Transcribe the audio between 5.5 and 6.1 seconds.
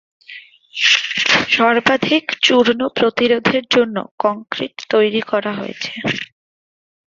হয়েছে।